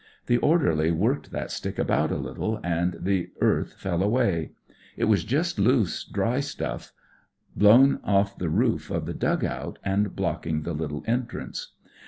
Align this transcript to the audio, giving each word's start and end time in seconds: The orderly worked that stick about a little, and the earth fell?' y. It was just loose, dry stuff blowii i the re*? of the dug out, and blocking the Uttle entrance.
The 0.25 0.37
orderly 0.39 0.89
worked 0.89 1.29
that 1.29 1.51
stick 1.51 1.77
about 1.77 2.11
a 2.11 2.17
little, 2.17 2.59
and 2.63 2.97
the 2.99 3.29
earth 3.39 3.73
fell?' 3.77 3.99
y. 4.09 4.49
It 4.97 5.03
was 5.03 5.23
just 5.23 5.59
loose, 5.59 6.03
dry 6.05 6.39
stuff 6.39 6.91
blowii 7.55 7.99
i 8.03 8.27
the 8.39 8.49
re*? 8.49 8.79
of 8.89 9.05
the 9.05 9.13
dug 9.13 9.45
out, 9.45 9.77
and 9.83 10.15
blocking 10.15 10.63
the 10.63 10.73
Uttle 10.73 11.07
entrance. 11.07 11.73